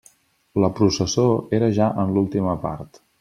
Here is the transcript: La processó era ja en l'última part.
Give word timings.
La 0.63 0.69
processó 0.79 1.25
era 1.59 1.69
ja 1.77 1.91
en 2.05 2.17
l'última 2.17 2.57
part. 2.65 3.01